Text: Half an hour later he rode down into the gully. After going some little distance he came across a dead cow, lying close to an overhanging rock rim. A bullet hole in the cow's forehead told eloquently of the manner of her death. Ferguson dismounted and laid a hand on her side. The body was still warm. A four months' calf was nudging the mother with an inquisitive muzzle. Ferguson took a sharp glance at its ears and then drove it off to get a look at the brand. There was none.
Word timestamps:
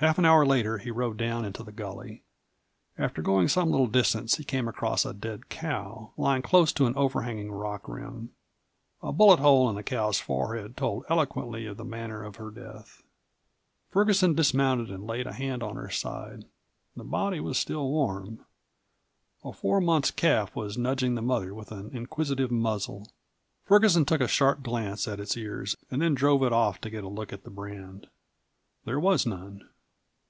Half 0.00 0.18
an 0.18 0.26
hour 0.26 0.44
later 0.44 0.76
he 0.76 0.90
rode 0.90 1.16
down 1.16 1.46
into 1.46 1.62
the 1.62 1.72
gully. 1.72 2.22
After 2.98 3.22
going 3.22 3.48
some 3.48 3.70
little 3.70 3.86
distance 3.86 4.34
he 4.36 4.44
came 4.44 4.68
across 4.68 5.06
a 5.06 5.14
dead 5.14 5.48
cow, 5.48 6.12
lying 6.18 6.42
close 6.42 6.70
to 6.74 6.84
an 6.84 6.94
overhanging 6.96 7.50
rock 7.50 7.88
rim. 7.88 8.32
A 9.02 9.10
bullet 9.10 9.38
hole 9.40 9.70
in 9.70 9.74
the 9.74 9.82
cow's 9.82 10.20
forehead 10.20 10.76
told 10.76 11.06
eloquently 11.08 11.64
of 11.64 11.78
the 11.78 11.84
manner 11.86 12.22
of 12.22 12.36
her 12.36 12.50
death. 12.50 13.04
Ferguson 13.88 14.34
dismounted 14.34 14.90
and 14.90 15.06
laid 15.06 15.26
a 15.26 15.32
hand 15.32 15.62
on 15.62 15.76
her 15.76 15.88
side. 15.88 16.44
The 16.94 17.02
body 17.02 17.40
was 17.40 17.56
still 17.58 17.88
warm. 17.88 18.44
A 19.46 19.52
four 19.54 19.80
months' 19.80 20.10
calf 20.10 20.54
was 20.54 20.76
nudging 20.76 21.14
the 21.14 21.22
mother 21.22 21.54
with 21.54 21.72
an 21.72 21.88
inquisitive 21.96 22.50
muzzle. 22.50 23.10
Ferguson 23.64 24.04
took 24.04 24.20
a 24.20 24.28
sharp 24.28 24.62
glance 24.62 25.08
at 25.08 25.20
its 25.20 25.38
ears 25.38 25.74
and 25.90 26.02
then 26.02 26.12
drove 26.14 26.42
it 26.42 26.52
off 26.52 26.82
to 26.82 26.90
get 26.90 27.02
a 27.02 27.08
look 27.08 27.32
at 27.32 27.44
the 27.44 27.50
brand. 27.50 28.08
There 28.84 29.00
was 29.00 29.24
none. 29.24 29.70